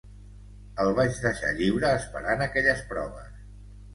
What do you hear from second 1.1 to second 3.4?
deixar lliure esperant aquelles proves.